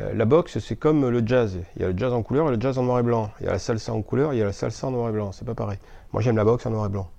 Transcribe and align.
Euh, 0.00 0.14
la 0.14 0.24
boxe, 0.24 0.58
c'est 0.58 0.76
comme 0.76 1.08
le 1.08 1.22
jazz. 1.26 1.58
Il 1.76 1.82
y 1.82 1.84
a 1.84 1.88
le 1.88 1.98
jazz 1.98 2.12
en 2.12 2.22
couleur 2.22 2.48
et 2.48 2.56
le 2.56 2.60
jazz 2.60 2.78
en 2.78 2.84
noir 2.84 3.00
et 3.00 3.02
blanc. 3.02 3.30
Il 3.40 3.46
y 3.46 3.48
a 3.48 3.52
la 3.52 3.58
salsa 3.58 3.92
en 3.92 4.02
couleur, 4.02 4.32
il 4.32 4.38
y 4.38 4.42
a 4.42 4.46
la 4.46 4.52
salsa 4.52 4.86
en 4.86 4.90
noir 4.90 5.10
et 5.10 5.12
blanc. 5.12 5.32
C'est 5.32 5.44
pas 5.44 5.54
pareil. 5.54 5.78
Moi, 6.12 6.22
j'aime 6.22 6.36
la 6.36 6.44
boxe 6.44 6.66
en 6.66 6.70
noir 6.70 6.86
et 6.86 6.88
blanc. 6.88 7.10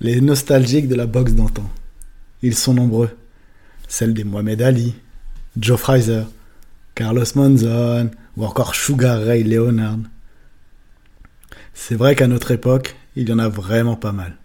Les 0.00 0.20
nostalgiques 0.20 0.88
de 0.88 0.94
la 0.94 1.06
boxe 1.06 1.32
d'antan. 1.32 1.68
Ils 2.42 2.54
sont 2.54 2.74
nombreux. 2.74 3.10
Celles 3.88 4.14
des 4.14 4.24
Mohamed 4.24 4.62
Ali, 4.62 4.94
Joe 5.56 5.78
Fraser, 5.78 6.24
Carlos 6.94 7.24
Monzon 7.34 8.10
ou 8.36 8.44
encore 8.44 8.74
Sugar 8.74 9.20
Ray 9.20 9.42
Leonard. 9.42 9.98
C'est 11.74 11.94
vrai 11.94 12.14
qu'à 12.14 12.26
notre 12.26 12.50
époque, 12.50 12.96
il 13.16 13.28
y 13.28 13.32
en 13.32 13.38
a 13.38 13.48
vraiment 13.48 13.96
pas 13.96 14.12
mal. 14.12 14.36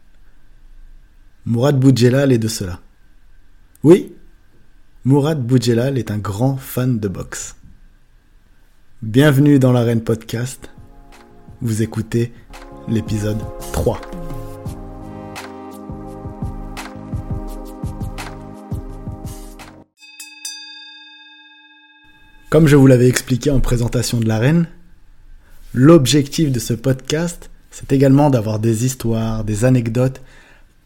Mourad 1.45 1.80
Boudjelal 1.80 2.32
est 2.32 2.38
de 2.38 2.48
cela. 2.48 2.80
Oui, 3.84 4.16
Mourad 5.05 5.45
Boudjelal 5.45 5.97
est 5.97 6.11
un 6.11 6.17
grand 6.17 6.55
fan 6.55 6.97
de 6.97 7.09
boxe. 7.09 7.57
Bienvenue 9.01 9.59
dans 9.59 9.73
l'arène 9.73 10.01
podcast. 10.01 10.69
Vous 11.59 11.82
écoutez 11.82 12.32
l'épisode 12.87 13.39
3. 13.73 14.00
Comme 22.50 22.67
je 22.67 22.78
vous 22.78 22.87
l'avais 22.87 23.09
expliqué 23.09 23.51
en 23.51 23.59
présentation 23.59 24.21
de 24.21 24.28
l'arène, 24.29 24.67
l'objectif 25.73 26.50
de 26.50 26.59
ce 26.59 26.73
podcast, 26.73 27.50
c'est 27.71 27.92
également 27.92 28.29
d'avoir 28.29 28.57
des 28.57 28.86
histoires, 28.86 29.43
des 29.43 29.65
anecdotes, 29.65 30.21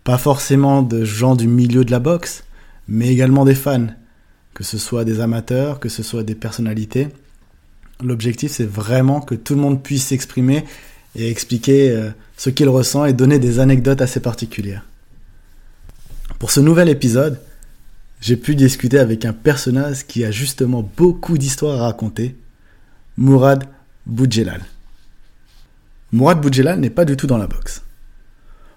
pas 0.04 0.18
forcément 0.18 0.82
de 0.82 1.06
gens 1.06 1.36
du 1.36 1.48
milieu 1.48 1.86
de 1.86 1.92
la 1.92 2.00
boxe, 2.00 2.46
mais 2.88 3.10
également 3.10 3.46
des 3.46 3.54
fans, 3.54 3.90
que 4.58 4.64
ce 4.64 4.80
soit 4.80 5.06
des 5.06 5.20
amateurs, 5.20 5.80
que 5.80 5.88
ce 5.88 6.02
soit 6.02 6.24
des 6.24 6.34
personnalités. 6.34 7.10
L'objectif, 8.04 8.52
c'est 8.52 8.66
vraiment 8.66 9.22
que 9.22 9.36
tout 9.36 9.54
le 9.54 9.62
monde 9.62 9.84
puisse 9.84 10.08
s'exprimer 10.08 10.66
et 11.16 11.30
expliquer 11.30 11.92
euh, 11.92 12.10
ce 12.38 12.50
qu'il 12.50 12.68
ressent 12.68 13.06
et 13.06 13.14
donner 13.14 13.38
des 13.38 13.60
anecdotes 13.60 14.02
assez 14.02 14.20
particulières. 14.20 14.84
Pour 16.40 16.50
ce 16.50 16.60
nouvel 16.60 16.90
épisode, 16.90 17.40
j'ai 18.20 18.36
pu 18.36 18.56
discuter 18.56 18.98
avec 18.98 19.26
un 19.26 19.34
personnage 19.34 20.08
qui 20.08 20.26
a 20.26 20.32
justement 20.32 20.90
beaucoup 20.98 21.38
d'histoires 21.38 21.80
à 21.80 21.86
raconter, 21.86 22.36
Mourad 23.16 23.64
Boudjelal. 24.08 24.62
Mourad 26.12 26.42
Boudjelal 26.42 26.80
n'est 26.80 26.90
pas 26.90 27.06
du 27.06 27.16
tout 27.16 27.28
dans 27.28 27.38
la 27.38 27.46
boxe. 27.46 27.84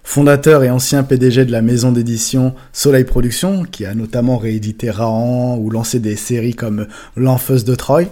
Fondateur 0.03 0.63
et 0.63 0.69
ancien 0.69 1.03
PDG 1.03 1.45
de 1.45 1.51
la 1.51 1.61
maison 1.61 1.91
d'édition 1.91 2.53
Soleil 2.73 3.03
Productions, 3.03 3.63
qui 3.63 3.85
a 3.85 3.93
notamment 3.93 4.37
réédité 4.37 4.89
Rahan 4.89 5.57
ou 5.57 5.69
lancé 5.69 5.99
des 5.99 6.15
séries 6.15 6.55
comme 6.55 6.87
L'Enfeuse 7.15 7.63
de 7.63 7.75
Troyes, 7.75 8.09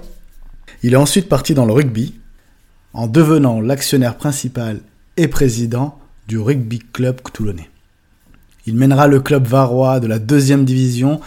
il 0.84 0.94
est 0.94 0.98
ensuite 0.98 1.28
parti 1.28 1.54
dans 1.54 1.66
le 1.66 1.74
rugby, 1.74 2.16
en 2.94 3.08
devenant 3.08 3.60
l'actionnaire 3.60 4.18
principal 4.18 4.80
et 5.18 5.28
président 5.28 6.00
du 6.28 6.38
Rugby 6.38 6.80
Club 6.80 7.22
toulonnais. 7.34 7.70
Il 8.66 8.76
mènera 8.76 9.08
le 9.08 9.20
club 9.20 9.48
varois 9.48 10.00
de 10.00 10.08
la 10.08 10.20
deuxième 10.20 10.64
division 10.64 11.20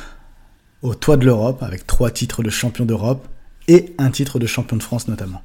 au 0.81 0.95
toit 0.95 1.17
de 1.17 1.27
l'Europe 1.27 1.63
avec 1.63 1.87
trois 1.87 2.11
titres 2.11 2.43
de 2.43 2.51
champion 2.51 2.85
d'Europe 2.85 3.27
et 3.69 3.95
un 3.99 4.11
titre 4.11 4.39
de 4.39 4.47
champion 4.47 4.77
de 4.77 4.83
France 4.83 5.09
notamment. 5.09 5.43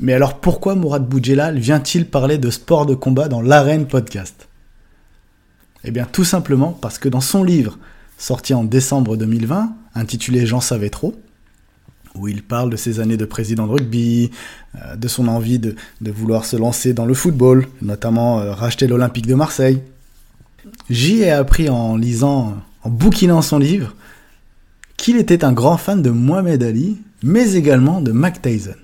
Mais 0.00 0.14
alors 0.14 0.40
pourquoi 0.40 0.76
Mourad 0.76 1.06
Boudjelal 1.06 1.58
vient-il 1.58 2.06
parler 2.06 2.38
de 2.38 2.48
sport 2.48 2.86
de 2.86 2.94
combat 2.94 3.28
dans 3.28 3.42
l'arène 3.42 3.86
podcast? 3.86 4.48
Eh 5.84 5.90
bien 5.90 6.06
tout 6.10 6.24
simplement 6.24 6.72
parce 6.72 6.98
que 6.98 7.10
dans 7.10 7.20
son 7.20 7.44
livre, 7.44 7.78
sorti 8.16 8.54
en 8.54 8.64
décembre 8.64 9.18
2020, 9.18 9.74
intitulé 9.94 10.46
J'en 10.46 10.62
savais 10.62 10.88
trop, 10.88 11.14
où 12.14 12.28
il 12.28 12.42
parle 12.42 12.70
de 12.70 12.76
ses 12.76 12.98
années 12.98 13.18
de 13.18 13.26
président 13.26 13.66
de 13.66 13.72
rugby, 13.72 14.30
euh, 14.76 14.96
de 14.96 15.06
son 15.06 15.28
envie 15.28 15.58
de, 15.58 15.76
vouloir 16.00 16.46
se 16.46 16.56
lancer 16.56 16.94
dans 16.94 17.04
le 17.04 17.12
football, 17.12 17.66
notamment 17.82 18.40
euh, 18.40 18.52
racheter 18.52 18.86
l'Olympique 18.86 19.26
de 19.26 19.34
Marseille. 19.34 19.82
J'y 20.88 21.24
ai 21.24 21.30
appris 21.30 21.68
en 21.68 21.98
lisant, 21.98 22.56
en 22.84 22.88
bouquinant 22.88 23.42
son 23.42 23.58
livre, 23.58 23.94
qu'il 24.96 25.18
était 25.18 25.44
un 25.44 25.52
grand 25.52 25.76
fan 25.76 26.00
de 26.00 26.08
Mohamed 26.08 26.62
Ali, 26.62 26.96
mais 27.22 27.52
également 27.52 28.00
de 28.00 28.12
Mac 28.12 28.40
Tyson. 28.40 28.76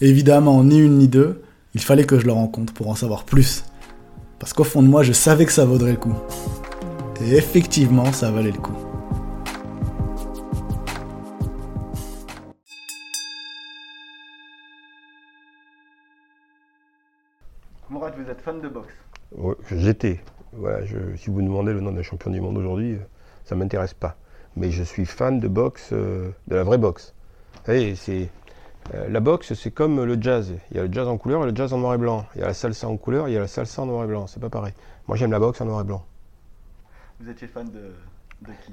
Évidemment, 0.00 0.62
ni 0.62 0.78
une 0.78 0.98
ni 0.98 1.08
deux, 1.08 1.42
il 1.74 1.80
fallait 1.80 2.06
que 2.06 2.20
je 2.20 2.26
le 2.26 2.30
rencontre 2.30 2.72
pour 2.72 2.88
en 2.88 2.94
savoir 2.94 3.24
plus. 3.24 3.64
Parce 4.38 4.52
qu'au 4.52 4.62
fond 4.62 4.80
de 4.80 4.86
moi, 4.86 5.02
je 5.02 5.12
savais 5.12 5.44
que 5.44 5.50
ça 5.50 5.64
vaudrait 5.64 5.90
le 5.90 5.96
coup. 5.96 6.14
Et 7.20 7.34
effectivement, 7.34 8.12
ça 8.12 8.30
valait 8.30 8.52
le 8.52 8.58
coup. 8.58 8.76
Mourad, 17.90 18.14
vous 18.16 18.30
êtes 18.30 18.40
fan 18.40 18.60
de 18.60 18.68
boxe 18.68 18.94
J'étais. 19.72 20.20
Voilà, 20.52 20.86
si 21.16 21.28
vous 21.28 21.38
me 21.38 21.42
demandez 21.42 21.72
le 21.72 21.80
nom 21.80 21.90
d'un 21.90 22.02
champion 22.02 22.30
du 22.30 22.40
monde 22.40 22.56
aujourd'hui, 22.56 22.98
ça 23.44 23.56
ne 23.56 23.60
m'intéresse 23.60 23.94
pas. 23.94 24.16
Mais 24.54 24.70
je 24.70 24.84
suis 24.84 25.06
fan 25.06 25.40
de 25.40 25.48
boxe, 25.48 25.88
euh, 25.90 26.30
de 26.46 26.54
la 26.54 26.62
vraie 26.62 26.78
boxe. 26.78 27.14
Vous 27.54 27.66
savez, 27.66 27.96
c'est 27.96 28.28
euh, 28.94 29.08
la 29.08 29.20
boxe, 29.20 29.54
c'est 29.54 29.70
comme 29.70 30.02
le 30.02 30.20
jazz. 30.20 30.54
Il 30.70 30.76
y 30.76 30.80
a 30.80 30.84
le 30.84 30.92
jazz 30.92 31.08
en 31.08 31.18
couleur 31.18 31.44
et 31.44 31.50
le 31.50 31.56
jazz 31.56 31.72
en 31.72 31.78
noir 31.78 31.94
et 31.94 31.98
blanc. 31.98 32.26
Il 32.34 32.40
y 32.40 32.44
a 32.44 32.46
la 32.46 32.54
salsa 32.54 32.88
en 32.88 32.96
couleur, 32.96 33.28
il 33.28 33.32
y 33.32 33.36
a 33.36 33.40
la 33.40 33.48
salsa 33.48 33.82
en 33.82 33.86
noir 33.86 34.04
et 34.04 34.06
blanc. 34.06 34.26
C'est 34.26 34.40
pas 34.40 34.48
pareil. 34.48 34.72
Moi, 35.06 35.16
j'aime 35.16 35.30
la 35.30 35.38
boxe 35.38 35.60
en 35.60 35.66
noir 35.66 35.80
et 35.82 35.84
blanc. 35.84 36.04
Vous 37.20 37.28
étiez 37.28 37.48
fan 37.48 37.68
de, 37.70 37.92
qui? 38.64 38.72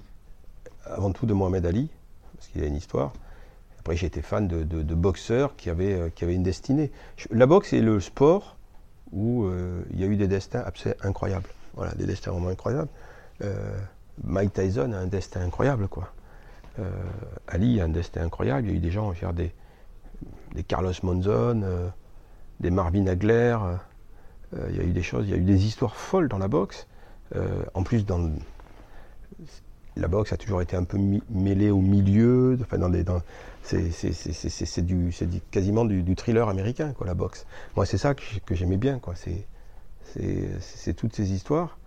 Avant 0.85 1.11
tout 1.11 1.25
de 1.25 1.33
Mohamed 1.33 1.65
Ali, 1.65 1.89
parce 2.35 2.47
qu'il 2.47 2.63
a 2.63 2.67
une 2.67 2.75
histoire. 2.75 3.11
Après, 3.79 3.95
j'étais 3.95 4.21
fan 4.21 4.47
de, 4.47 4.93
boxeurs 4.95 5.55
qui 5.55 5.69
avaient, 5.69 5.93
euh, 5.93 6.09
qui 6.09 6.23
avaient 6.23 6.35
une 6.35 6.43
destinée. 6.43 6.91
La 7.31 7.45
boxe 7.45 7.73
est 7.73 7.81
le 7.81 7.99
sport 7.99 8.55
où 9.11 9.45
euh, 9.45 9.83
il 9.91 9.99
y 9.99 10.03
a 10.03 10.07
eu 10.07 10.15
des 10.15 10.27
destins 10.27 10.63
absolument 10.65 10.99
incroyables. 11.03 11.49
Voilà, 11.75 11.93
des 11.93 12.05
destins 12.05 12.31
vraiment 12.31 12.49
incroyables. 12.49 12.89
Mike 14.23 14.53
Tyson 14.53 14.93
a 14.93 14.97
un 14.97 15.07
destin 15.07 15.41
incroyable, 15.41 15.89
quoi. 15.89 16.13
Ali 17.49 17.81
a 17.81 17.83
un 17.83 17.89
destin 17.89 18.21
incroyable. 18.21 18.67
Il 18.67 18.71
y 18.71 18.73
a 18.73 18.77
eu 18.77 18.79
des 18.79 18.91
gens, 18.91 19.11
faire 19.11 19.33
des, 19.33 19.51
des 20.55 20.63
Carlos 20.63 20.93
Monzon, 21.03 21.61
euh, 21.63 21.89
des 22.61 22.71
Marvin 22.71 23.05
Hagler. 23.05 23.57
Euh, 23.61 23.75
euh, 24.55 24.67
il 24.69 24.77
y 24.77 24.79
a 24.79 24.83
eu 24.83 24.91
des 24.91 25.03
choses, 25.03 25.25
il 25.27 25.31
y 25.31 25.33
a 25.33 25.37
eu 25.37 25.43
des 25.43 25.65
histoires 25.65 25.95
folles 25.95 26.29
dans 26.29 26.37
la 26.37 26.47
boxe. 26.47 26.87
en 27.73 27.83
plus, 27.83 28.05
dans 28.05 28.31
la 29.97 30.07
boxe 30.07 30.31
a 30.31 30.37
toujours 30.37 30.61
été 30.61 30.77
un 30.77 30.83
peu 30.85 30.97
mêlée 31.29 31.69
au 31.69 31.81
milieu. 31.81 32.57
Enfin, 32.61 32.77
dans 32.77 32.91
c'est 33.63 34.85
du, 34.85 35.11
quasiment 35.51 35.85
du, 35.85 36.15
thriller 36.15 36.47
américain, 36.47 36.93
quoi, 36.93 37.05
la 37.05 37.15
boxe. 37.15 37.45
Moi, 37.75 37.85
c'est 37.85 37.97
ça 37.97 38.13
que, 38.13 38.55
j'aimais 38.55 38.77
bien, 38.77 38.99
quoi. 38.99 39.15
C'est 39.15 40.93
toutes 40.93 41.15
ces 41.15 41.33
histoires. 41.33 41.77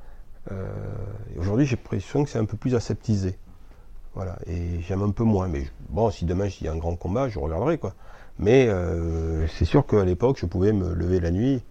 Aujourd'hui, 1.38 1.64
j'ai 1.64 1.76
l'impression 1.76 2.24
que 2.24 2.30
c'est 2.30 2.40
un 2.40 2.44
peu 2.44 2.56
plus 2.58 2.74
aseptisé. 2.74 3.38
Voilà, 4.14 4.36
et 4.46 4.82
j'aime 4.82 5.02
un 5.02 5.12
peu 5.12 5.24
moins. 5.24 5.48
Mais 5.48 5.64
bon, 5.88 6.10
si 6.10 6.24
demain 6.24 6.46
il 6.46 6.64
y 6.64 6.68
a 6.68 6.72
un 6.72 6.76
grand 6.76 6.96
combat, 6.96 7.28
je 7.28 7.38
regarderai, 7.38 7.78
quoi. 7.78 7.94
Mais 8.38 8.68
euh, 8.68 9.46
c'est 9.48 9.64
sûr 9.64 9.86
qu'à 9.86 10.04
l'époque, 10.04 10.38
je 10.40 10.46
pouvais 10.46 10.72
me 10.72 10.94
lever 10.94 11.20
la 11.20 11.30
nuit. 11.30 11.62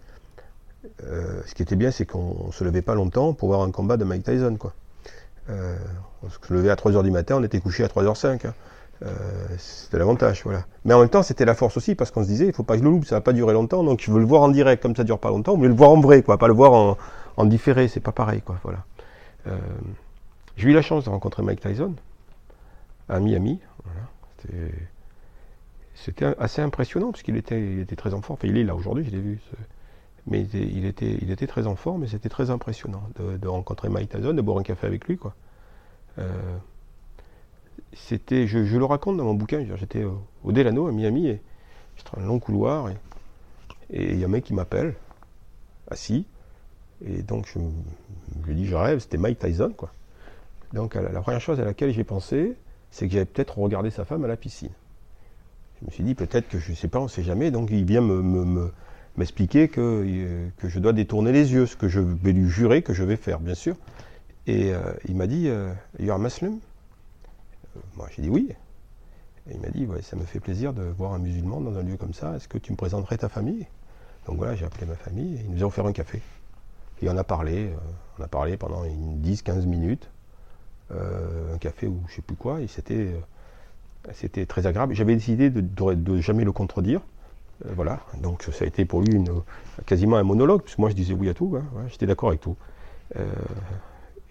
Euh, 1.04 1.40
ce 1.46 1.54
qui 1.54 1.62
était 1.62 1.76
bien, 1.76 1.90
c'est 1.90 2.06
qu'on 2.06 2.46
ne 2.48 2.52
se 2.52 2.64
levait 2.64 2.82
pas 2.82 2.94
longtemps 2.94 3.32
pour 3.32 3.48
voir 3.48 3.62
un 3.62 3.70
combat 3.70 3.96
de 3.96 4.04
Mike 4.04 4.24
Tyson. 4.24 4.56
Quoi. 4.58 4.72
Euh, 5.50 5.76
on 6.22 6.28
se 6.28 6.38
levait 6.52 6.70
à 6.70 6.74
3h 6.74 7.02
du 7.02 7.10
matin, 7.10 7.36
on 7.38 7.42
était 7.42 7.60
couché 7.60 7.84
à 7.84 7.88
3h05. 7.88 8.46
Hein. 8.46 8.52
c'était 9.56 9.98
l'avantage. 9.98 10.42
Voilà. 10.44 10.64
Mais 10.84 10.92
en 10.92 11.00
même 11.00 11.08
temps, 11.08 11.22
c'était 11.22 11.46
la 11.46 11.54
force 11.54 11.76
aussi, 11.76 11.94
parce 11.94 12.10
qu'on 12.10 12.22
se 12.22 12.28
disait, 12.28 12.46
il 12.46 12.52
faut 12.52 12.64
pas 12.64 12.74
que 12.74 12.80
je 12.80 12.84
le 12.84 12.90
loupe, 12.90 13.06
ça 13.06 13.14
va 13.14 13.20
pas 13.22 13.32
durer 13.32 13.54
longtemps, 13.54 13.82
donc 13.82 14.00
je 14.02 14.10
veux 14.10 14.20
le 14.20 14.26
voir 14.26 14.42
en 14.42 14.48
direct, 14.48 14.82
comme 14.82 14.94
ça 14.94 15.04
dure 15.04 15.18
pas 15.18 15.30
longtemps, 15.30 15.56
mais 15.56 15.68
le 15.68 15.74
voir 15.74 15.90
en 15.90 16.00
vrai, 16.00 16.22
quoi, 16.22 16.36
pas 16.36 16.48
le 16.48 16.54
voir 16.54 16.72
en, 16.72 16.98
en 17.36 17.44
différé, 17.46 17.88
c'est 17.88 18.00
pas 18.00 18.12
pareil. 18.12 18.42
Quoi, 18.42 18.58
voilà. 18.62 18.84
J'ai 20.58 20.68
eu 20.68 20.72
la 20.74 20.82
chance 20.82 21.04
de 21.04 21.10
rencontrer 21.10 21.42
Mike 21.42 21.60
Tyson 21.60 21.94
à 23.08 23.20
Miami. 23.20 23.60
Assez 26.38 26.62
impressionnant 26.62 27.10
parce 27.10 27.22
qu'il 27.22 27.36
était, 27.36 27.84
très 27.96 28.14
en 28.14 28.22
forme. 28.22 28.38
Il 28.44 28.56
est 28.56 28.64
là 28.64 28.74
aujourd'hui, 28.74 29.04
je 29.04 29.10
l'ai 29.10 29.20
vu. 29.20 29.40
Mais 30.26 30.42
il 30.42 30.84
était, 30.84 31.46
très 31.46 31.66
en 31.66 31.76
forme 31.76 32.04
et 32.04 32.06
c'était 32.06 32.28
très 32.28 32.50
impressionnant 32.50 33.02
de, 33.18 33.48
rencontrer 33.48 33.88
Mike 33.88 34.10
Tyson, 34.10 34.34
de 34.34 34.42
boire 34.42 34.58
un 34.58 34.62
café 34.62 34.86
avec 34.86 35.06
lui. 35.06 35.16
Quoi. 35.16 35.34
Euh, 36.18 36.28
c'était, 37.94 38.46
je, 38.46 38.58
le 38.58 38.84
raconte 38.84 39.16
dans 39.16 39.24
mon 39.24 39.34
bouquin. 39.34 39.64
J'étais 39.76 40.04
au, 40.04 40.52
Delano 40.52 40.86
à 40.86 40.92
Miami 40.92 41.28
et 41.28 41.40
j'étais 41.96 42.10
dans 42.16 42.22
un 42.22 42.26
long 42.26 42.38
couloir 42.38 42.88
et 43.90 44.12
il 44.12 44.18
y 44.18 44.22
a 44.22 44.26
un 44.26 44.30
mec 44.30 44.44
qui 44.44 44.54
m'appelle, 44.54 44.94
assis. 45.90 46.26
Et 47.04 47.22
donc 47.22 47.46
je, 47.46 47.58
lui 48.46 48.54
dis, 48.54 48.66
je 48.66 48.76
rêve, 48.76 48.98
c'était 48.98 49.18
Mike 49.18 49.38
Tyson. 49.38 49.72
Donc 50.74 50.94
la 50.94 51.20
première 51.22 51.40
chose 51.40 51.58
à 51.58 51.64
laquelle 51.64 51.92
j'ai 51.92 52.04
pensé, 52.04 52.54
c'est 52.90 53.06
que 53.06 53.14
j'avais 53.14 53.24
peut-être 53.24 53.58
regardé 53.58 53.90
sa 53.90 54.04
femme 54.04 54.24
à 54.24 54.28
la 54.28 54.36
piscine 54.36 54.70
je 55.80 55.86
me 55.86 55.90
suis 55.90 56.04
dit 56.04 56.14
peut-être 56.14 56.48
que 56.48 56.58
je 56.58 56.70
ne 56.70 56.76
sais 56.76 56.88
pas, 56.88 57.00
on 57.00 57.04
ne 57.04 57.08
sait 57.08 57.22
jamais. 57.22 57.50
Donc 57.50 57.70
il 57.70 57.84
vient 57.84 58.00
m'expliquer 59.16 59.62
me, 59.62 59.66
que, 59.68 59.80
euh, 59.80 60.48
que 60.58 60.68
je 60.68 60.78
dois 60.78 60.92
détourner 60.92 61.32
les 61.32 61.52
yeux, 61.52 61.66
ce 61.66 61.76
que 61.76 61.88
je 61.88 62.00
vais 62.00 62.32
lui 62.32 62.48
jurer 62.48 62.82
que 62.82 62.92
je 62.92 63.04
vais 63.04 63.16
faire, 63.16 63.40
bien 63.40 63.54
sûr. 63.54 63.76
Et 64.46 64.72
euh, 64.72 64.80
il 65.06 65.14
m'a 65.14 65.26
dit, 65.26 65.48
euh, 65.48 65.72
You're 65.98 66.16
a 66.16 66.18
Muslim? 66.18 66.58
Moi 67.96 68.08
j'ai 68.14 68.22
dit 68.22 68.30
oui. 68.30 68.48
Et 69.48 69.54
il 69.54 69.60
m'a 69.60 69.68
dit, 69.68 69.86
ça 70.02 70.16
me 70.16 70.24
fait 70.24 70.40
plaisir 70.40 70.72
de 70.72 70.82
voir 70.82 71.14
un 71.14 71.18
musulman 71.18 71.60
dans 71.60 71.78
un 71.78 71.82
lieu 71.82 71.96
comme 71.96 72.12
ça. 72.12 72.36
Est-ce 72.36 72.48
que 72.48 72.58
tu 72.58 72.72
me 72.72 72.76
présenterais 72.76 73.16
ta 73.16 73.28
famille? 73.28 73.66
Donc 74.26 74.36
voilà, 74.36 74.54
j'ai 74.54 74.66
appelé 74.66 74.84
ma 74.86 74.94
famille 74.94 75.36
et 75.36 75.40
ils 75.44 75.50
nous 75.50 75.64
ont 75.64 75.68
offert 75.68 75.86
un 75.86 75.92
café. 75.92 76.20
Et 77.00 77.08
on 77.08 77.16
a 77.16 77.24
parlé, 77.24 77.68
euh, 77.68 77.76
on 78.18 78.22
a 78.22 78.28
parlé 78.28 78.56
pendant 78.56 78.84
10-15 78.84 79.64
minutes. 79.66 80.10
Euh, 80.90 81.54
un 81.54 81.58
café 81.58 81.86
ou 81.86 82.02
je 82.08 82.16
sais 82.16 82.22
plus 82.22 82.36
quoi. 82.36 82.60
Et 82.60 82.66
c'était, 82.66 82.94
euh, 82.94 83.20
c'était 84.12 84.46
très 84.46 84.66
agréable. 84.66 84.94
J'avais 84.94 85.14
décidé 85.14 85.50
de, 85.50 86.20
jamais 86.20 86.44
le 86.44 86.52
contredire. 86.52 87.00
voilà. 87.64 88.00
Donc 88.22 88.48
ça 88.52 88.64
a 88.64 88.68
été 88.68 88.84
pour 88.84 89.00
lui 89.00 89.14
une, 89.14 89.42
quasiment 89.86 90.16
un 90.16 90.22
monologue, 90.22 90.62
parce 90.62 90.76
que 90.76 90.80
moi 90.80 90.90
je 90.90 90.94
disais 90.94 91.14
oui 91.14 91.28
à 91.28 91.34
tout. 91.34 91.56
Hein. 91.56 91.64
J'étais 91.88 92.06
d'accord 92.06 92.30
avec 92.30 92.40
tout. 92.40 92.56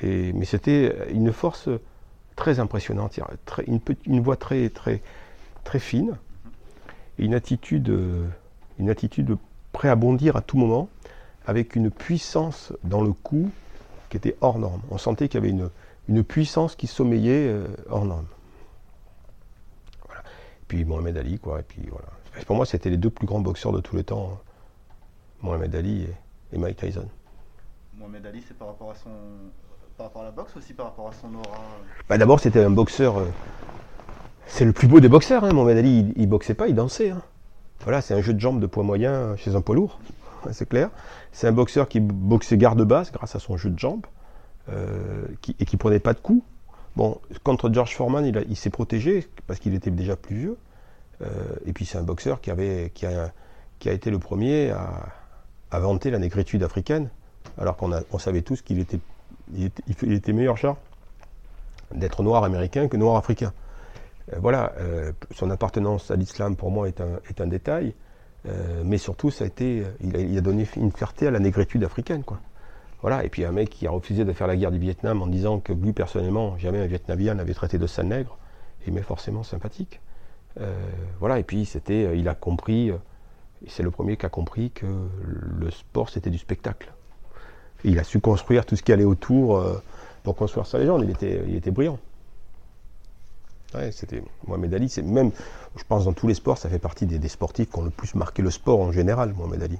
et, 0.01 0.33
mais 0.33 0.45
c'était 0.45 1.11
une 1.11 1.31
force 1.31 1.69
très 2.35 2.59
impressionnante, 2.59 3.19
une, 3.65 3.79
une, 4.05 4.21
voix 4.21 4.35
très, 4.35 4.71
fine, 5.79 6.17
et 7.17 7.25
une 7.25 7.33
attitude, 7.33 7.91
une 8.77 8.89
attitude 8.89 9.37
prêt 9.71 9.89
à 9.89 9.95
bondir 9.95 10.35
à 10.35 10.41
tout 10.41 10.57
moment, 10.57 10.87
avec 11.47 11.75
une 11.75 11.89
puissance 11.89 12.73
dans 12.83 13.01
le 13.01 13.13
cou 13.13 13.49
qui 14.09 14.17
était 14.17 14.35
hors 14.41 14.59
norme. 14.59 14.81
On 14.91 14.97
sentait 14.97 15.27
qu'il 15.27 15.39
y 15.39 15.43
avait 15.43 15.49
une, 15.49 15.69
une 16.09 16.23
puissance 16.23 16.75
qui 16.75 16.87
sommeillait 16.87 17.47
euh, 17.47 17.67
hors 17.89 18.05
norme. 18.05 18.25
Puis 20.67 20.85
Mohamed 20.85 21.17
Ali, 21.17 21.39
quoi. 21.39 21.59
Et 21.59 21.63
puis 21.63 21.81
voilà. 21.89 22.07
Pour 22.45 22.55
moi, 22.55 22.65
c'était 22.65 22.89
les 22.89 22.97
deux 22.97 23.09
plus 23.09 23.25
grands 23.25 23.39
boxeurs 23.39 23.71
de 23.71 23.79
tous 23.79 23.95
les 23.95 24.03
temps, 24.03 24.31
hein. 24.33 24.37
Mohamed 25.41 25.75
Ali 25.75 26.03
et, 26.03 26.55
et 26.55 26.57
Mike 26.57 26.77
Tyson. 26.77 27.07
Mohamed 27.95 28.25
Ali, 28.25 28.43
c'est 28.47 28.57
par 28.57 28.69
rapport 28.69 28.91
à 28.91 28.95
son 28.95 29.09
par 29.97 30.07
rapport 30.07 30.21
à 30.21 30.25
la 30.25 30.31
boxe 30.31 30.55
aussi, 30.55 30.73
par 30.73 30.87
rapport 30.87 31.07
à 31.07 31.11
son 31.13 31.33
aura 31.33 31.59
bah, 32.07 32.17
D'abord, 32.17 32.39
c'était 32.39 32.63
un 32.63 32.69
boxeur. 32.69 33.17
Euh, 33.17 33.25
c'est 34.45 34.65
le 34.65 34.71
plus 34.71 34.87
beau 34.87 34.99
des 34.99 35.09
boxeurs. 35.09 35.43
Hein. 35.43 35.53
Mohamed 35.53 35.77
Ali, 35.77 36.13
il, 36.15 36.27
boxait 36.27 36.53
pas, 36.53 36.67
il 36.67 36.75
dansait. 36.75 37.09
Hein. 37.09 37.21
Voilà, 37.81 38.01
c'est 38.01 38.13
un 38.13 38.21
jeu 38.21 38.33
de 38.33 38.39
jambes 38.39 38.59
de 38.59 38.67
poids 38.67 38.83
moyen 38.83 39.35
chez 39.37 39.55
un 39.55 39.61
poids 39.61 39.75
lourd, 39.75 39.99
c'est 40.51 40.69
clair. 40.69 40.89
C'est 41.31 41.47
un 41.47 41.51
boxeur 41.51 41.87
qui 41.87 41.99
boxait 41.99 42.57
garde 42.57 42.81
basse 42.83 43.11
grâce 43.11 43.35
à 43.35 43.39
son 43.39 43.57
jeu 43.57 43.71
de 43.71 43.79
jambes 43.79 44.05
euh, 44.69 45.25
et 45.59 45.65
qui 45.65 45.77
prenait 45.77 45.99
pas 45.99 46.13
de 46.13 46.19
coups. 46.19 46.43
Bon, 46.97 47.21
contre 47.43 47.71
George 47.71 47.93
Foreman, 47.95 48.25
il, 48.25 48.55
s'est 48.55 48.71
protégé 48.71 49.27
parce 49.45 49.59
qu'il 49.59 49.75
était 49.75 49.91
déjà 49.91 50.15
plus 50.15 50.35
vieux. 50.35 50.57
Euh, 51.21 51.27
et 51.67 51.71
puis 51.71 51.85
c'est 51.85 51.99
un 51.99 52.03
boxeur 52.03 52.41
qui, 52.41 52.49
a, 52.49 53.31
été 53.85 54.09
le 54.09 54.17
premier 54.17 54.71
à, 54.71 55.05
à 55.69 55.79
vanter 55.79 56.09
la 56.09 56.17
négritude 56.17 56.63
africaine, 56.63 57.09
alors 57.59 57.77
qu'on 57.77 57.91
on 58.11 58.17
savait 58.17 58.41
tous 58.41 58.63
qu'il 58.63 58.79
était 58.79 58.99
il 59.53 60.11
était, 60.11 60.33
meilleur 60.33 60.57
char 60.57 60.77
d'être 61.93 62.23
noir 62.23 62.43
américain 62.43 62.87
que 62.87 62.97
noir 62.97 63.15
africain. 63.15 63.53
Euh, 64.33 64.37
voilà, 64.39 64.73
euh, 64.79 65.11
son 65.29 65.51
appartenance 65.51 66.09
à 66.09 66.15
l'islam 66.15 66.55
pour 66.55 66.71
moi 66.71 66.87
est 66.87 66.99
un, 66.99 67.47
détail, 67.47 67.93
mais 68.83 68.97
surtout 68.97 69.29
ça 69.29 69.43
a 69.43 69.47
été, 69.47 69.83
il 70.01 70.35
a, 70.35 70.41
donné 70.41 70.67
une 70.77 70.91
fierté 70.91 71.27
à 71.27 71.31
la 71.31 71.39
négritude 71.39 71.83
africaine, 71.83 72.23
quoi. 72.23 72.39
Voilà, 73.01 73.23
et 73.23 73.29
puis 73.29 73.45
un 73.45 73.51
mec 73.51 73.69
qui 73.69 73.85
a 73.87 73.91
refusé 73.91 74.25
de 74.25 74.33
faire 74.33 74.47
la 74.47 74.55
guerre 74.55 74.71
du 74.71 74.79
Vietnam 74.79 75.21
en 75.21 75.27
disant 75.27 75.59
que 75.59 75.71
lui 75.71 75.93
personnellement, 75.93 76.57
jamais 76.57 76.79
un 76.79 76.87
Vietnamien 76.87 77.35
n'avait 77.35 77.53
traité 77.53 77.77
de 77.77 77.87
sale 77.87 78.07
nègre, 78.07 78.37
il 78.87 78.93
m'est 78.93 79.01
forcément 79.01 79.43
sympathique. 79.43 79.99
voilà, 81.19 81.37
et 81.37 81.43
puis 81.43 81.65
c'était, 81.65 82.17
il 82.17 82.27
a 82.27 82.33
compris, 82.33 82.91
c'est 83.67 83.83
le 83.83 83.91
premier 83.91 84.17
qui 84.17 84.25
a 84.25 84.29
compris 84.29 84.71
que 84.71 84.87
le 84.87 85.69
sport 85.69 86.09
c'était 86.09 86.31
du 86.31 86.39
spectacle 86.39 86.91
il 87.83 87.99
a 87.99 88.03
su 88.03 88.19
construire 88.19 88.65
tout 88.65 88.75
ce 88.75 88.83
qui 88.83 88.91
allait 88.91 89.05
autour 89.05 89.57
euh, 89.57 89.81
pour 90.23 90.35
construire 90.35 90.65
sa 90.65 90.77
légende. 90.77 91.03
Il 91.03 91.09
était, 91.09 91.43
il 91.47 91.55
était 91.55 91.71
brillant. 91.71 91.99
Ouais, 93.73 93.91
c'était 93.91 94.23
Mohamed 94.47 94.73
Ali, 94.73 94.89
c'est 94.89 95.01
même, 95.01 95.31
je 95.75 95.83
pense, 95.83 96.05
dans 96.05 96.13
tous 96.13 96.27
les 96.27 96.33
sports, 96.33 96.57
ça 96.57 96.69
fait 96.69 96.79
partie 96.79 97.05
des, 97.05 97.27
sportifs 97.27 97.69
qui 97.69 97.77
ont 97.77 97.83
le 97.83 97.89
plus 97.89 98.15
marqué 98.15 98.41
le 98.41 98.49
sport 98.49 98.79
en 98.79 98.91
général, 98.93 99.33
Mohamed 99.33 99.61
Ali. 99.61 99.77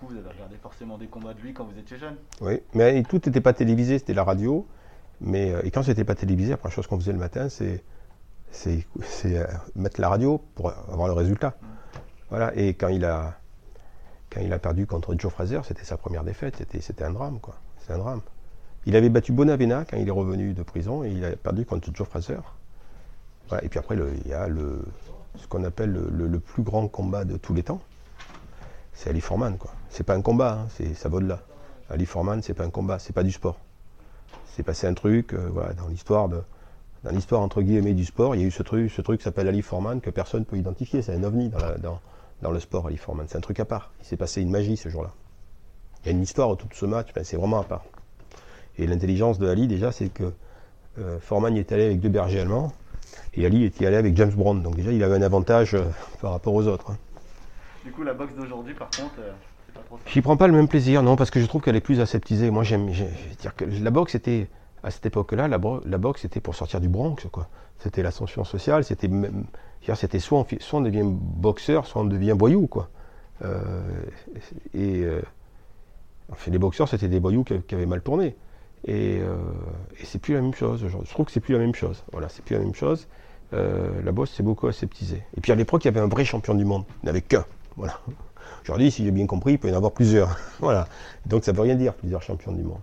Euh, 0.00 0.06
coup, 0.06 0.12
vous 0.12 0.18
avez 0.18 0.28
regardé 0.28 0.56
forcément 0.56 0.98
des 0.98 1.06
combats 1.06 1.34
de 1.34 1.40
lui 1.40 1.52
quand 1.52 1.64
vous 1.64 1.78
étiez 1.78 1.98
jeune 1.98 2.16
Oui, 2.40 2.60
mais 2.74 3.02
tout 3.02 3.20
n'était 3.24 3.40
pas 3.40 3.52
télévisé, 3.52 3.98
c'était 3.98 4.14
la 4.14 4.24
radio. 4.24 4.66
Mais, 5.20 5.52
euh, 5.52 5.60
et 5.64 5.70
quand 5.70 5.82
c'était 5.82 6.04
pas 6.04 6.14
télévisé, 6.14 6.50
la 6.50 6.56
première 6.56 6.74
chose 6.74 6.86
qu'on 6.86 6.98
faisait 6.98 7.12
le 7.12 7.18
matin, 7.18 7.48
c'est, 7.48 7.84
c'est, 8.50 8.86
mettre 9.74 10.00
la 10.00 10.08
radio 10.08 10.42
pour 10.54 10.70
avoir 10.70 11.08
le 11.08 11.14
résultat. 11.14 11.50
Mm. 11.60 11.66
Voilà, 12.30 12.56
et 12.56 12.74
quand 12.74 12.88
il 12.88 13.04
a, 13.04 13.38
quand 14.30 14.40
il 14.40 14.52
a 14.52 14.58
perdu 14.58 14.86
contre 14.86 15.14
Joe 15.18 15.30
Fraser, 15.32 15.60
c'était 15.64 15.84
sa 15.84 15.96
première 15.96 16.24
défaite, 16.24 16.56
c'était, 16.56 16.80
c'était 16.80 17.04
un 17.04 17.12
drame, 17.12 17.40
quoi. 17.40 17.56
C'est 17.78 17.92
un 17.92 17.98
drame. 17.98 18.20
Il 18.86 18.96
avait 18.96 19.10
battu 19.10 19.32
Bonavena 19.32 19.84
quand 19.84 19.98
il 19.98 20.08
est 20.08 20.12
revenu 20.12 20.54
de 20.54 20.62
prison 20.62 21.04
et 21.04 21.10
il 21.10 21.24
a 21.24 21.36
perdu 21.36 21.66
contre 21.66 21.90
Joe 21.92 22.06
Fraser. 22.06 22.40
Et 23.62 23.68
puis 23.68 23.80
après, 23.80 23.96
il 23.96 24.30
y 24.30 24.32
a 24.32 24.46
le, 24.46 24.84
ce 25.36 25.46
qu'on 25.48 25.64
appelle 25.64 25.92
le, 25.92 26.38
plus 26.38 26.62
grand 26.62 26.86
combat 26.86 27.24
de 27.24 27.36
tous 27.36 27.52
les 27.52 27.64
temps. 27.64 27.80
C'est 29.00 29.08
Ali 29.08 29.22
Forman, 29.22 29.56
quoi. 29.56 29.70
C'est 29.88 30.04
pas 30.04 30.14
un 30.14 30.20
combat, 30.20 30.66
hein, 30.66 30.84
ça 30.94 31.08
va 31.08 31.16
au-delà. 31.16 31.40
Ali 31.88 32.04
Forman, 32.04 32.42
c'est 32.42 32.52
pas 32.52 32.64
un 32.64 32.70
combat, 32.70 32.98
c'est 32.98 33.14
pas 33.14 33.22
du 33.22 33.32
sport. 33.32 33.56
C'est 34.54 34.62
passé 34.62 34.86
un 34.86 34.92
truc, 34.92 35.32
euh, 35.32 35.48
voilà, 35.50 35.72
dans 35.72 35.88
l'histoire 35.88 36.28
de, 36.28 36.42
dans 37.02 37.10
l'histoire 37.10 37.40
entre 37.40 37.62
guillemets 37.62 37.94
du 37.94 38.04
sport, 38.04 38.34
il 38.34 38.42
y 38.42 38.44
a 38.44 38.46
eu 38.46 38.50
ce 38.50 38.62
truc, 38.62 38.90
ce 38.90 39.00
truc 39.00 39.20
qui 39.20 39.24
s'appelle 39.24 39.48
Ali 39.48 39.62
Forman 39.62 40.02
que 40.02 40.10
personne 40.10 40.40
ne 40.40 40.44
peut 40.44 40.58
identifier. 40.58 41.00
C'est 41.00 41.14
un 41.14 41.24
ovni 41.24 41.48
dans, 41.80 41.98
dans, 42.42 42.50
le 42.50 42.60
sport, 42.60 42.88
Ali 42.88 42.98
Forman. 42.98 43.24
C'est 43.26 43.38
un 43.38 43.40
truc 43.40 43.58
à 43.58 43.64
part. 43.64 43.90
Il 44.02 44.04
s'est 44.04 44.18
passé 44.18 44.42
une 44.42 44.50
magie 44.50 44.76
ce 44.76 44.90
jour-là. 44.90 45.12
Il 46.02 46.08
y 46.08 46.10
a 46.10 46.12
une 46.12 46.22
histoire 46.22 46.50
autour 46.50 46.68
de 46.68 46.74
ce 46.74 46.84
match, 46.84 47.08
mais 47.16 47.24
c'est 47.24 47.38
vraiment 47.38 47.60
à 47.60 47.64
part. 47.64 47.86
Et 48.76 48.86
l'intelligence 48.86 49.38
de 49.38 49.48
Ali, 49.48 49.66
déjà, 49.66 49.92
c'est 49.92 50.10
que 50.10 50.30
euh, 50.98 51.18
Forman 51.20 51.56
est 51.56 51.72
allé 51.72 51.86
avec 51.86 52.00
deux 52.00 52.10
bergers 52.10 52.40
allemands, 52.40 52.70
et 53.32 53.46
Ali 53.46 53.64
était 53.64 53.86
allé 53.86 53.96
avec 53.96 54.14
James 54.18 54.34
Brown. 54.34 54.62
Donc 54.62 54.76
déjà, 54.76 54.92
il 54.92 55.02
avait 55.02 55.16
un 55.16 55.22
avantage 55.22 55.72
euh, 55.72 55.84
par 56.20 56.32
rapport 56.32 56.52
aux 56.52 56.66
autres. 56.66 56.90
Hein. 56.90 56.98
Du 57.84 57.92
coup, 57.92 58.02
la 58.02 58.14
boxe 58.14 58.34
d'aujourd'hui, 58.34 58.74
par 58.74 58.88
contre, 58.90 59.14
euh, 59.20 59.32
pas 59.74 59.80
trop. 59.86 59.98
J'y 60.06 60.20
prends 60.20 60.36
pas 60.36 60.46
le 60.46 60.52
même 60.52 60.68
plaisir, 60.68 61.02
non, 61.02 61.16
parce 61.16 61.30
que 61.30 61.40
je 61.40 61.46
trouve 61.46 61.62
qu'elle 61.62 61.76
est 61.76 61.80
plus 61.80 62.00
aseptisée. 62.00 62.50
Moi, 62.50 62.62
j'aime 62.62 62.90
dire 62.90 63.56
que 63.56 63.64
la 63.64 63.90
boxe 63.90 64.14
était 64.14 64.48
à 64.82 64.90
cette 64.90 65.06
époque-là, 65.06 65.48
la, 65.48 65.58
boxe 65.58 66.22
c'était 66.22 66.40
pour 66.40 66.54
sortir 66.54 66.80
du 66.80 66.88
Bronx, 66.88 67.16
quoi. 67.30 67.48
C'était 67.78 68.02
l'ascension 68.02 68.44
sociale, 68.44 68.84
c'était 68.84 69.08
même 69.08 69.44
c'était 69.94 70.18
soit 70.18 70.46
on, 70.72 70.80
devient 70.80 71.04
boxeur, 71.04 71.86
soit 71.86 72.02
on 72.02 72.04
devient 72.04 72.34
voyou, 72.38 72.66
quoi. 72.66 72.90
Euh, 73.42 73.82
et 74.74 75.02
euh, 75.02 75.22
les 76.46 76.58
boxeurs, 76.58 76.88
c'était 76.88 77.08
des 77.08 77.18
voyous 77.18 77.44
qui, 77.44 77.74
avaient 77.74 77.86
mal 77.86 78.02
tourné. 78.02 78.36
Et, 78.84 79.20
euh, 79.20 79.36
et 80.00 80.04
c'est 80.04 80.18
plus 80.18 80.34
la 80.34 80.40
même 80.40 80.54
chose. 80.54 80.86
Je 80.86 81.10
trouve 81.10 81.26
que 81.26 81.32
c'est 81.32 81.40
plus 81.40 81.54
la 81.54 81.60
même 81.60 81.74
chose. 81.74 82.04
Voilà, 82.12 82.28
c'est 82.28 82.44
plus 82.44 82.54
la 82.54 82.60
même 82.60 82.74
chose. 82.74 83.08
la 83.52 84.12
boxe, 84.12 84.32
c'est 84.36 84.42
beaucoup 84.42 84.68
aseptisé. 84.68 85.22
Et 85.36 85.40
puis 85.40 85.52
à 85.52 85.54
l'époque, 85.54 85.84
il 85.84 85.88
y 85.88 85.90
avait 85.90 86.00
un 86.00 86.08
vrai 86.08 86.24
champion 86.24 86.54
du 86.54 86.64
monde. 86.64 86.84
Il 87.02 87.06
n'y 87.06 87.10
avait 87.10 87.22
qu'un. 87.22 87.44
Voilà. 87.80 87.98
Aujourd'hui, 88.62 88.90
si 88.90 89.04
j'ai 89.04 89.10
bien 89.10 89.26
compris, 89.26 89.54
il 89.54 89.58
peut 89.58 89.68
y 89.68 89.72
en 89.72 89.76
avoir 89.76 89.92
plusieurs. 89.92 90.36
voilà. 90.60 90.86
Donc 91.26 91.44
ça 91.44 91.52
ne 91.52 91.56
veut 91.56 91.62
rien 91.62 91.76
dire, 91.76 91.94
plusieurs 91.94 92.22
champions 92.22 92.52
du 92.52 92.62
monde. 92.62 92.80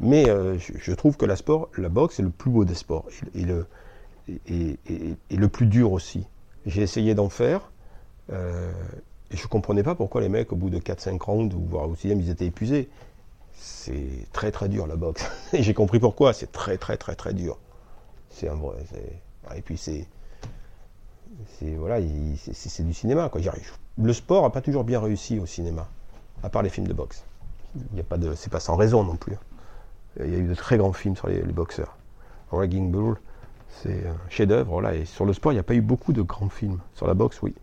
Mais 0.00 0.24
je, 0.58 0.92
trouve 0.92 1.16
que 1.16 1.26
la, 1.26 1.36
sport, 1.36 1.68
la 1.76 1.88
boxe 1.88 2.18
est 2.18 2.22
le 2.22 2.30
plus 2.30 2.50
beau 2.50 2.64
des 2.64 2.74
sports. 2.74 3.06
Et, 3.34 3.44
le, 3.44 3.66
plus 5.48 5.66
dur 5.66 5.92
aussi. 5.92 6.26
J'ai 6.66 6.82
essayé 6.82 7.14
d'en 7.14 7.28
faire 7.28 7.70
euh, 8.32 8.72
et 9.30 9.36
je 9.36 9.42
ne 9.42 9.48
comprenais 9.48 9.82
pas 9.82 9.94
pourquoi 9.94 10.20
les 10.20 10.28
mecs, 10.28 10.52
au 10.52 10.56
bout 10.56 10.70
de 10.70 10.78
4-5 10.78 11.22
rounds, 11.22 11.54
ou 11.54 11.64
voire 11.68 11.88
au 11.88 11.94
6 11.94 12.08
ils 12.08 12.30
étaient 12.30 12.46
épuisés. 12.46 12.88
C'est 13.52 14.26
très 14.32 14.50
très 14.50 14.68
dur 14.68 14.86
la 14.86 14.96
boxe. 14.96 15.24
et 15.52 15.62
j'ai 15.62 15.74
compris 15.74 16.00
pourquoi, 16.00 16.32
c'est 16.32 16.52
très 16.52 16.78
très 16.78 16.96
très 16.96 17.14
très 17.14 17.34
dur. 17.34 17.58
C'est 18.30 18.48
un 18.48 18.54
vrai. 18.54 18.78
Et 19.54 19.62
puis 19.62 19.76
c'est. 19.76 20.06
C'est 21.46 21.74
voilà, 21.74 21.98
c'est 22.36 22.86
du 22.86 22.94
cinéma. 22.94 23.28
Quoi. 23.28 23.40
Le 23.98 24.12
sport 24.12 24.42
n'a 24.42 24.50
pas 24.50 24.60
toujours 24.60 24.84
bien 24.84 25.00
réussi 25.00 25.38
au 25.38 25.46
cinéma, 25.46 25.88
à 26.42 26.48
part 26.48 26.62
les 26.62 26.70
films 26.70 26.86
de 26.86 26.92
boxe. 26.92 27.24
Il 27.92 27.98
y 27.98 28.00
a 28.00 28.04
pas 28.04 28.18
de, 28.18 28.34
c'est 28.34 28.50
pas 28.50 28.60
sans 28.60 28.76
raison 28.76 29.02
non 29.02 29.16
plus. 29.16 29.36
Il 30.20 30.32
y 30.32 30.36
a 30.36 30.38
eu 30.38 30.46
de 30.46 30.54
très 30.54 30.76
grands 30.76 30.92
films 30.92 31.16
sur 31.16 31.28
les, 31.28 31.42
les 31.42 31.52
boxeurs. 31.52 31.96
Ragging 32.50 32.90
Bull, 32.90 33.16
c'est 33.68 34.06
un 34.06 34.30
chef-d'œuvre. 34.30 34.80
Là. 34.80 34.94
Et 34.94 35.04
sur 35.04 35.24
le 35.24 35.32
sport, 35.32 35.52
il 35.52 35.56
n'y 35.56 35.60
a 35.60 35.64
pas 35.64 35.74
eu 35.74 35.80
beaucoup 35.80 36.12
de 36.12 36.22
grands 36.22 36.48
films. 36.48 36.78
Sur 36.94 37.06
la 37.06 37.14
boxe, 37.14 37.42
oui. 37.42 37.54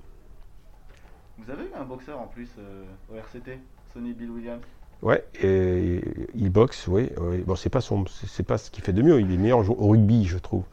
Vous 1.37 1.49
avez 1.49 1.63
eu 1.63 1.73
un 1.79 1.85
boxeur 1.85 2.19
en 2.19 2.27
plus 2.27 2.49
euh, 2.59 2.83
au 3.11 3.15
RCT, 3.15 3.57
Sonny 3.93 4.13
Bill 4.13 4.29
Williams? 4.29 4.61
Ouais, 5.01 5.25
et, 5.41 6.01
il 6.35 6.51
boxe, 6.51 6.87
oui. 6.87 7.09
Bon, 7.47 7.55
c'est 7.55 7.69
pas 7.69 7.81
son, 7.81 8.05
c'est 8.07 8.43
pas 8.43 8.57
ce 8.57 8.69
qu'il 8.69 8.83
fait 8.83 8.93
de 8.93 9.01
mieux. 9.01 9.19
Il 9.19 9.31
est 9.31 9.37
meilleur 9.37 9.67
au 9.69 9.87
rugby, 9.87 10.25
je 10.25 10.37
trouve. 10.37 10.63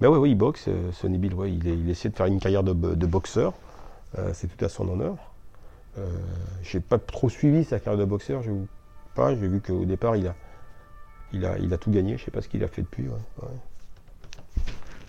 Mais 0.00 0.06
oui, 0.06 0.18
oui, 0.18 0.30
il 0.30 0.34
boxe. 0.36 0.66
Euh, 0.68 0.92
Sonny 0.92 1.18
Bill, 1.18 1.34
ouais, 1.34 1.52
il, 1.52 1.66
il, 1.66 1.90
essaie 1.90 2.08
de 2.08 2.16
faire 2.16 2.26
une 2.26 2.40
carrière 2.40 2.62
de, 2.62 2.72
boxeur. 2.72 3.52
Euh, 4.18 4.30
c'est 4.32 4.46
tout 4.46 4.64
à 4.64 4.68
son 4.68 4.88
honneur. 4.88 5.16
Euh, 5.98 6.06
j'ai 6.62 6.80
pas 6.80 6.98
trop 6.98 7.28
suivi 7.28 7.64
sa 7.64 7.80
carrière 7.80 8.00
de 8.00 8.04
boxeur. 8.04 8.42
Je 8.42 8.50
pas. 9.14 9.34
J'ai 9.34 9.48
vu 9.48 9.60
qu'au 9.60 9.84
départ, 9.84 10.16
il 10.16 10.28
a, 10.28 10.34
il 11.32 11.44
a, 11.44 11.58
il 11.58 11.72
a 11.74 11.78
tout 11.78 11.90
gagné. 11.90 12.16
Je 12.16 12.24
sais 12.24 12.30
pas 12.30 12.40
ce 12.40 12.48
qu'il 12.48 12.62
a 12.62 12.68
fait 12.68 12.82
depuis. 12.82 13.08
Ouais 13.08 13.48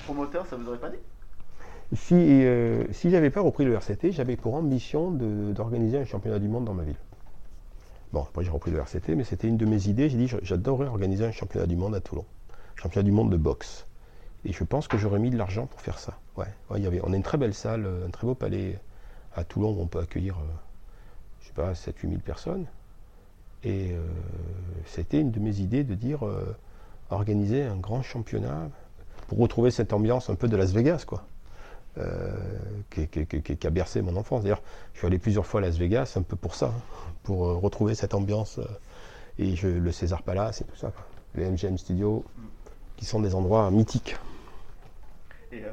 promoteur, 0.10 0.48
ça 0.48 0.56
vous 0.56 0.68
aurait 0.68 0.80
pas 0.80 0.90
dit? 0.90 0.98
Si, 1.94 2.16
euh, 2.16 2.84
si 2.92 3.12
j'avais 3.12 3.30
pas 3.30 3.42
repris 3.42 3.64
le 3.64 3.74
RCT, 3.74 4.12
j'avais 4.12 4.38
pour 4.38 4.56
ambition 4.56 5.12
d'organiser 5.12 6.00
un 6.00 6.06
championnat 6.06 6.40
du 6.40 6.48
monde 6.48 6.66
dans 6.66 6.74
ma 6.74 6.84
ville. 6.84 6.98
Bon, 8.12 8.22
après 8.22 8.44
j'ai 8.44 8.50
repris 8.50 8.72
le 8.72 8.80
RCT, 8.80 9.16
mais 9.16 9.24
c'était 9.24 9.48
une 9.48 9.58
de 9.58 9.66
mes 9.68 9.88
idées. 9.88 10.10
J'ai 10.10 10.18
dit 10.18 10.28
j'adorerais 10.42 10.88
organiser 10.88 11.26
un 11.26 11.32
championnat 11.32 11.68
du 11.68 11.76
monde 11.76 11.94
à 11.94 12.02
Toulon. 12.02 12.26
Championnat 12.76 13.04
du 13.04 13.12
monde 13.12 13.32
de 13.32 13.38
boxe. 13.38 13.86
Et 14.46 14.54
je 14.54 14.64
pense 14.64 14.88
que 14.88 14.98
j'aurais 14.98 15.20
mis 15.20 15.30
de 15.30 15.38
l'argent 15.38 15.66
pour 15.66 15.82
faire 15.82 16.00
ça. 16.00 16.18
Ouais, 16.38 16.48
on 16.70 17.14
a 17.14 17.16
une 17.16 17.24
très 17.24 17.38
belle 17.38 17.54
salle, 17.54 17.88
un 18.08 18.10
très 18.10 18.26
beau 18.26 18.36
palais 18.36 18.80
à 19.36 19.44
Toulon 19.44 19.72
où 19.72 19.82
on 19.82 19.88
peut 19.88 20.00
accueillir, 20.00 20.38
je 21.42 21.48
sais 21.48 21.54
pas, 21.54 21.74
7-8 21.74 22.02
000 22.02 22.14
personnes. 22.22 22.66
Et 23.66 23.94
c'était 24.86 25.20
une 25.20 25.32
de 25.32 25.40
mes 25.42 25.60
idées 25.60 25.84
de 25.84 25.94
dire 25.94 26.22
organiser 27.10 27.64
un 27.64 27.76
grand 27.76 28.02
championnat 28.02 28.70
pour 29.28 29.40
retrouver 29.40 29.72
cette 29.72 29.92
ambiance 29.94 30.30
un 30.30 30.36
peu 30.36 30.48
de 30.48 30.56
Las 30.56 30.72
Vegas, 30.72 31.04
quoi. 31.06 31.24
Euh, 31.98 32.32
qui, 32.92 33.68
a 33.68 33.70
bercé 33.70 34.02
mon 34.02 34.16
enfance. 34.16 34.44
D'ailleurs, 34.44 34.62
je 34.94 35.00
suis 35.00 35.08
allé 35.08 35.18
plusieurs 35.18 35.46
fois 35.46 35.60
à 35.60 35.64
Las 35.64 35.78
Vegas, 35.78 36.14
un 36.16 36.22
peu 36.22 36.36
pour 36.36 36.56
ça, 36.56 36.68
hein, 36.68 37.12
pour 37.24 37.46
euh, 37.46 37.56
retrouver 37.56 37.96
cette 37.96 38.14
ambiance. 38.14 38.60
Euh, 38.60 38.66
et 39.38 39.56
le 39.56 39.92
César 39.94 40.22
Palace 40.22 40.62
et 40.62 40.66
tout 40.66 40.76
ça, 40.76 40.92
les 41.36 41.50
MGM 41.50 41.78
Studios, 41.78 42.26
qui 42.98 43.06
sont 43.06 43.22
des 43.22 43.36
endroits 43.36 43.72
mythiques. 43.72 44.18
Et 45.52 45.64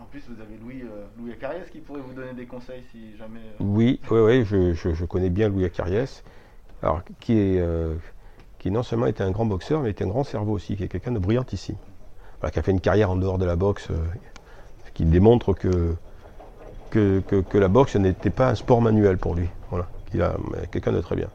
en 0.00 0.04
plus, 0.10 0.22
vous 0.28 0.40
avez 0.40 0.56
Louis, 0.56 0.82
Louis 1.18 1.32
Acariès 1.32 1.68
qui 1.70 1.80
pourrait 1.80 2.00
vous 2.00 2.14
donner 2.14 2.32
des 2.32 2.46
conseils 2.46 2.82
si 2.90 3.16
jamais. 3.18 3.40
Oui, 3.60 4.00
oui, 4.10 4.20
oui, 4.20 4.44
je, 4.44 5.04
connais 5.04 5.30
bien 5.30 5.48
Louis 5.48 5.64
Acariès, 5.64 6.24
alors 6.82 7.02
qui 7.20 7.38
est 7.38 7.62
qui 8.58 8.70
non 8.70 8.82
seulement 8.82 9.06
était 9.06 9.22
un 9.22 9.30
grand 9.30 9.46
boxeur, 9.46 9.82
mais 9.82 9.90
était 9.90 10.04
un 10.04 10.08
grand 10.08 10.24
cerveau 10.24 10.52
aussi, 10.52 10.76
qui 10.76 10.84
est 10.84 10.88
quelqu'un 10.88 11.12
de 11.12 11.18
brillantissime. 11.18 11.76
Voilà, 12.40 12.50
qui 12.50 12.58
a 12.58 12.62
fait 12.62 12.72
une 12.72 12.80
carrière 12.80 13.10
en 13.10 13.16
dehors 13.16 13.38
de 13.38 13.44
la 13.44 13.56
boxe, 13.56 13.90
qui 14.94 15.04
démontre 15.04 15.52
que, 15.52 15.94
que, 16.90 17.20
que, 17.20 17.58
la 17.58 17.68
boxe 17.68 17.96
n'était 17.96 18.30
pas 18.30 18.48
un 18.48 18.54
sport 18.54 18.80
manuel 18.80 19.18
pour 19.18 19.34
lui. 19.34 19.48
Voilà, 19.70 19.86
qu'il 20.10 20.22
a 20.22 20.36
quelqu'un 20.72 20.92
de 20.92 21.00
très 21.00 21.16
bien. 21.16 21.28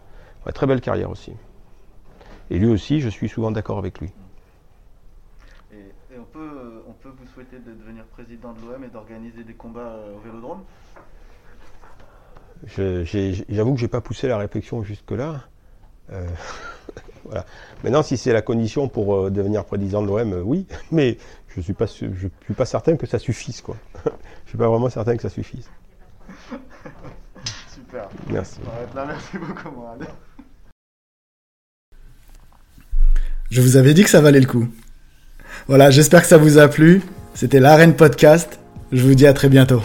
très 0.54 0.66
belle 0.66 0.82
carrière 0.82 1.10
aussi. 1.10 1.34
Et 2.50 2.58
lui 2.58 2.68
aussi, 2.68 3.00
je 3.00 3.10
suis 3.10 3.30
souvent 3.30 3.52
d'accord 3.52 3.78
avec 3.78 4.00
lui. 4.00 4.12
Et, 6.14 6.20
on, 6.20 6.26
peut, 6.26 6.84
on, 6.88 6.92
peut, 6.92 7.10
vous 7.10 7.28
souhaiter 7.34 7.58
de 7.60 7.72
devenir 7.72 8.04
président 8.06 8.52
de 8.52 8.60
l'OM 8.62 8.84
et 8.84 8.90
d'organiser 8.90 9.46
des 9.46 9.54
combats 9.54 9.80
euh, 9.80 10.16
au 10.16 10.20
Vélodrome 10.20 10.64
J'avoue 12.68 13.74
que 13.74 13.80
je 13.80 13.86
n'ai 13.86 13.88
pas 13.88 14.02
poussé 14.02 14.28
la 14.28 14.38
réflexion 14.38 14.84
jusque-là. 14.84 15.42
Euh, 16.12 16.28
voilà. 17.24 17.46
Maintenant, 17.84 18.04
si 18.04 18.18
c'est 18.18 18.34
la 18.34 18.42
condition 18.42 18.90
pour 18.90 19.16
euh, 19.16 19.30
devenir 19.30 19.64
président 19.64 20.02
de 20.02 20.08
l'OM, 20.08 20.42
oui, 20.46 20.68
mais 20.92 21.18
je 21.48 21.60
ne 21.60 21.64
suis, 21.64 21.74
pas, 21.74 21.86
je 21.86 22.28
suis 22.44 22.54
pas 22.58 22.66
certain 22.66 22.98
que 22.98 23.08
ça 23.08 23.18
suffise. 23.18 23.62
Quoi. 23.62 23.78
je 24.04 24.10
ne 24.10 24.48
suis 24.48 24.58
pas 24.58 24.68
vraiment 24.68 24.90
certain 24.90 25.16
que 25.16 25.22
ça 25.22 25.30
suffise. 25.30 25.70
Super. 27.74 28.10
Merci. 28.30 28.60
merci 28.94 29.38
beaucoup. 29.38 29.86
Je 33.50 33.62
vous 33.62 33.78
avais 33.78 33.94
dit 33.94 34.04
que 34.04 34.10
ça 34.10 34.22
valait 34.22 34.40
le 34.42 34.46
coup. 34.46 34.68
Voilà, 35.68 35.90
j'espère 35.90 36.22
que 36.22 36.28
ça 36.28 36.38
vous 36.38 36.58
a 36.58 36.68
plu. 36.68 37.02
C'était 37.34 37.60
l'Arène 37.60 37.96
Podcast. 37.96 38.60
Je 38.92 39.04
vous 39.04 39.16
dis 39.16 39.28
à 39.28 39.34
très 39.34 39.50
bientôt. 39.50 39.82